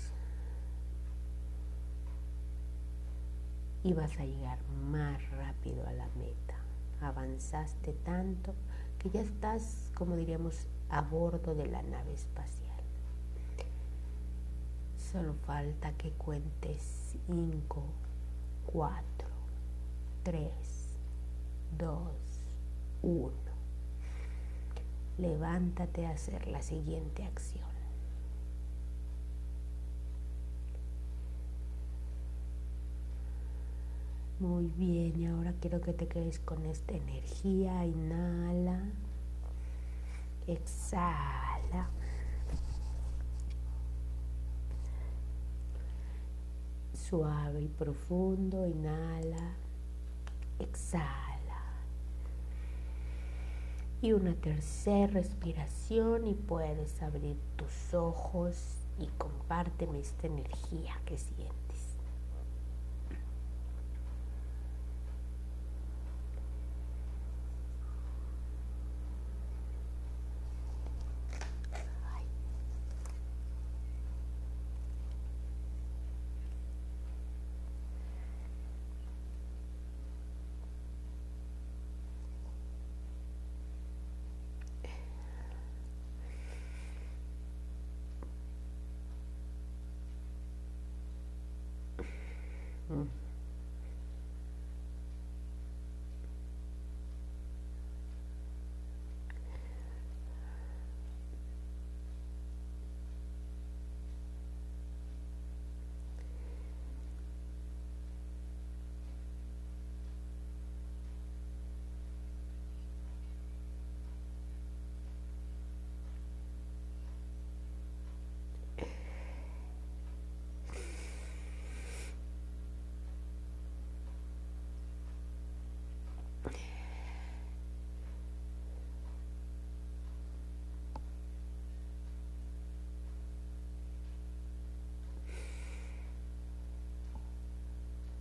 Y 3.83 3.91
vas 3.91 4.17
a 4.17 4.23
llegar 4.25 4.59
más 4.89 5.29
rápido 5.31 5.85
a 5.85 5.91
la 5.91 6.07
meta. 6.15 6.55
Avanzaste 7.01 7.91
tanto 7.91 8.53
que 8.99 9.09
ya 9.09 9.19
estás, 9.19 9.91
como 9.95 10.15
diríamos, 10.15 10.67
a 10.87 11.01
bordo 11.01 11.55
de 11.55 11.67
la 11.67 11.83
nave 11.83 12.13
espacial. 12.13 12.66
Solo 15.17 15.33
falta 15.47 15.93
que 15.93 16.11
cuentes 16.11 17.15
5, 17.25 17.83
4, 18.67 19.27
3, 20.21 20.51
2, 21.75 21.99
1. 23.01 23.31
Levántate 25.17 26.05
a 26.05 26.11
hacer 26.11 26.47
la 26.47 26.61
siguiente 26.61 27.23
acción. 27.23 27.65
Muy 34.39 34.67
bien, 34.67 35.19
y 35.19 35.25
ahora 35.25 35.51
quiero 35.59 35.81
que 35.81 35.93
te 35.93 36.07
quedes 36.07 36.37
con 36.37 36.63
esta 36.67 36.93
energía. 36.93 37.87
Inhala. 37.87 38.83
Exhala. 40.45 41.89
Suave 47.09 47.61
y 47.61 47.67
profundo, 47.67 48.67
inhala, 48.67 49.55
exhala. 50.59 51.13
Y 54.01 54.13
una 54.13 54.33
tercera 54.35 55.07
respiración 55.07 56.27
y 56.27 56.33
puedes 56.33 57.01
abrir 57.01 57.37
tus 57.55 57.93
ojos 57.93 58.77
y 58.99 59.07
compárteme 59.17 59.99
esta 59.99 60.27
energía 60.27 60.99
que 61.05 61.17
sientes. 61.17 61.66
Mm. 92.89 93.26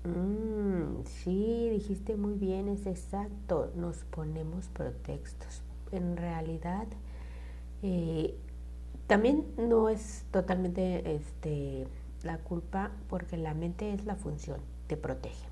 Mm, 0.06 1.04
sí, 1.04 1.68
dijiste 1.70 2.16
muy 2.16 2.34
bien, 2.34 2.68
es 2.68 2.86
exacto. 2.86 3.72
Nos 3.74 4.04
ponemos 4.04 4.68
pretextos. 4.68 5.62
En 5.90 6.16
realidad, 6.16 6.86
eh, 7.82 8.36
también 9.06 9.44
no 9.56 9.88
es 9.88 10.24
totalmente 10.30 11.14
este, 11.14 11.86
la 12.22 12.38
culpa 12.38 12.92
porque 13.08 13.36
la 13.36 13.54
mente 13.54 13.92
es 13.92 14.04
la 14.04 14.16
función, 14.16 14.60
te 14.86 14.96
protege. 14.96 15.46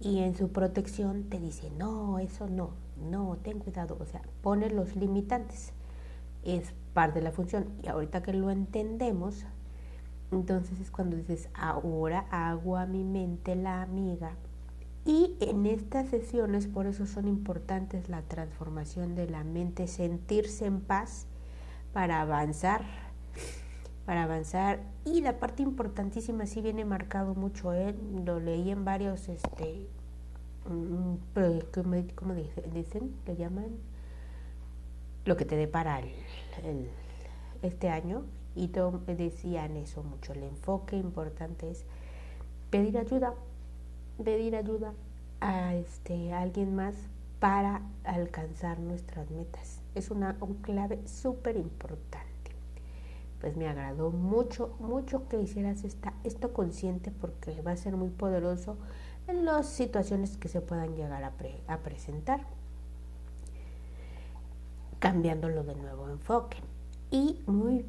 Y 0.00 0.20
en 0.20 0.36
su 0.36 0.48
protección 0.50 1.24
te 1.24 1.38
dice, 1.38 1.70
no, 1.70 2.18
eso 2.18 2.48
no, 2.48 2.70
no, 3.10 3.36
ten 3.42 3.58
cuidado. 3.58 3.96
O 4.00 4.06
sea, 4.06 4.22
pone 4.42 4.70
los 4.70 4.96
limitantes. 4.96 5.72
Es 6.44 6.72
parte 6.92 7.20
de 7.20 7.24
la 7.24 7.32
función. 7.32 7.66
Y 7.82 7.88
ahorita 7.88 8.22
que 8.22 8.32
lo 8.32 8.50
entendemos, 8.50 9.44
entonces 10.32 10.80
es 10.80 10.90
cuando 10.90 11.16
dices, 11.16 11.48
ahora 11.54 12.26
hago 12.30 12.76
a 12.76 12.86
mi 12.86 13.04
mente 13.04 13.54
la 13.54 13.82
amiga. 13.82 14.36
Y 15.04 15.36
en 15.40 15.66
estas 15.66 16.08
sesiones, 16.08 16.66
por 16.66 16.86
eso 16.86 17.06
son 17.06 17.28
importantes 17.28 18.08
la 18.08 18.22
transformación 18.22 19.14
de 19.14 19.28
la 19.28 19.44
mente, 19.44 19.86
sentirse 19.88 20.66
en 20.66 20.80
paz 20.80 21.26
para 21.92 22.20
avanzar, 22.20 22.82
para 24.06 24.24
avanzar. 24.24 24.80
Y 25.04 25.20
la 25.20 25.38
parte 25.38 25.62
importantísima 25.62 26.46
sí 26.46 26.62
viene 26.62 26.84
marcado 26.84 27.34
mucho, 27.34 27.72
¿eh? 27.72 27.94
lo 28.24 28.40
leí 28.40 28.70
en 28.70 28.84
varios, 28.84 29.28
este, 29.28 29.88
mm, 30.68 31.16
¿cómo 32.14 32.34
dicen? 32.72 33.12
Le 33.26 33.36
llaman 33.36 33.70
lo 35.24 35.36
que 35.36 35.44
te 35.44 35.56
depara 35.56 36.00
el, 36.00 36.88
este 37.62 37.88
año 37.88 38.24
y 38.54 38.68
decían 39.06 39.76
eso 39.76 40.02
mucho. 40.02 40.32
El 40.32 40.42
enfoque 40.44 40.96
importante 40.96 41.70
es 41.70 41.84
pedir 42.70 42.98
ayuda, 42.98 43.34
pedir 44.22 44.56
ayuda 44.56 44.92
a 45.40 45.74
este 45.74 46.32
alguien 46.32 46.74
más 46.74 46.94
para 47.40 47.82
alcanzar 48.04 48.78
nuestras 48.78 49.30
metas. 49.30 49.80
Es 49.94 50.10
una 50.10 50.36
un 50.40 50.54
clave 50.54 51.00
súper 51.06 51.56
importante. 51.56 52.28
Pues 53.40 53.56
me 53.56 53.66
agradó 53.66 54.10
mucho, 54.10 54.76
mucho 54.78 55.28
que 55.28 55.40
hicieras 55.40 55.82
esta, 55.82 56.14
esto 56.22 56.52
consciente 56.52 57.10
porque 57.10 57.60
va 57.60 57.72
a 57.72 57.76
ser 57.76 57.96
muy 57.96 58.10
poderoso 58.10 58.76
en 59.26 59.44
las 59.44 59.66
situaciones 59.66 60.36
que 60.36 60.48
se 60.48 60.60
puedan 60.60 60.94
llegar 60.94 61.24
a, 61.24 61.32
a 61.66 61.78
presentar. 61.78 62.46
Cambiándolo 65.00 65.64
de 65.64 65.74
nuevo 65.74 66.08
enfoque. 66.08 66.58
Y 67.10 67.42
muy 67.46 67.84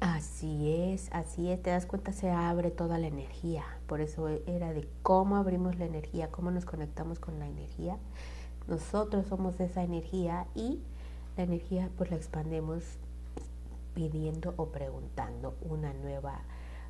Así 0.00 0.72
es, 0.92 1.08
así 1.12 1.50
es, 1.50 1.62
te 1.62 1.70
das 1.70 1.86
cuenta, 1.86 2.12
se 2.12 2.30
abre 2.30 2.70
toda 2.70 2.98
la 2.98 3.06
energía. 3.06 3.64
Por 3.86 4.00
eso 4.00 4.28
era 4.28 4.72
de 4.72 4.88
cómo 5.02 5.36
abrimos 5.36 5.78
la 5.78 5.84
energía, 5.84 6.30
cómo 6.30 6.50
nos 6.50 6.64
conectamos 6.64 7.18
con 7.18 7.38
la 7.38 7.46
energía. 7.48 7.96
Nosotros 8.68 9.26
somos 9.26 9.60
esa 9.60 9.82
energía 9.82 10.46
y 10.54 10.80
la 11.36 11.44
energía 11.44 11.88
pues 11.96 12.10
la 12.10 12.16
expandemos 12.16 12.82
pidiendo 13.94 14.54
o 14.56 14.66
preguntando 14.66 15.54
una 15.62 15.92
nueva 15.92 16.40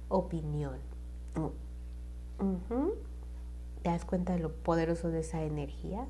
opinión. 0.08 0.78
¿Te 2.38 3.90
das 3.90 4.04
cuenta 4.04 4.34
de 4.34 4.40
lo 4.40 4.52
poderoso 4.52 5.10
de 5.10 5.20
esa 5.20 5.42
energía? 5.42 6.06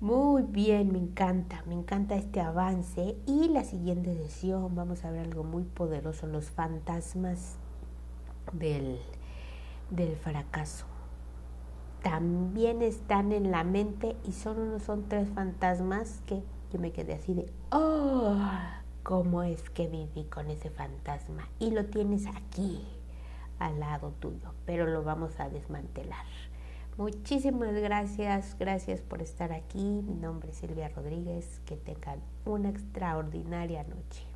Muy 0.00 0.42
bien, 0.42 0.92
me 0.92 0.98
encanta, 0.98 1.62
me 1.66 1.74
encanta 1.74 2.16
este 2.16 2.40
avance. 2.40 3.16
Y 3.26 3.48
la 3.48 3.64
siguiente 3.64 4.14
sesión 4.16 4.74
vamos 4.74 5.04
a 5.04 5.10
ver 5.10 5.26
algo 5.26 5.44
muy 5.44 5.64
poderoso, 5.64 6.26
los 6.26 6.50
fantasmas 6.50 7.56
del, 8.52 8.98
del 9.90 10.16
fracaso. 10.16 10.86
También 12.02 12.82
están 12.82 13.30
en 13.32 13.50
la 13.52 13.62
mente 13.62 14.16
y 14.24 14.32
solo 14.32 14.80
son 14.80 15.08
tres 15.08 15.28
fantasmas 15.30 16.20
que 16.26 16.42
yo 16.72 16.80
me 16.80 16.90
quedé 16.90 17.14
así 17.14 17.34
de, 17.34 17.52
oh, 17.70 18.36
¿cómo 19.04 19.44
es 19.44 19.70
que 19.70 19.86
viví 19.86 20.24
con 20.24 20.50
ese 20.50 20.70
fantasma? 20.70 21.48
Y 21.60 21.70
lo 21.70 21.86
tienes 21.86 22.26
aquí 22.26 22.84
al 23.66 23.80
lado 23.80 24.12
tuyo, 24.20 24.54
pero 24.66 24.86
lo 24.86 25.02
vamos 25.02 25.38
a 25.40 25.48
desmantelar. 25.48 26.26
Muchísimas 26.98 27.72
gracias, 27.74 28.56
gracias 28.58 29.00
por 29.00 29.22
estar 29.22 29.52
aquí. 29.52 30.02
Mi 30.02 30.14
nombre 30.14 30.50
es 30.50 30.56
Silvia 30.56 30.88
Rodríguez. 30.88 31.60
Que 31.64 31.76
tengan 31.76 32.20
una 32.44 32.68
extraordinaria 32.68 33.82
noche. 33.84 34.31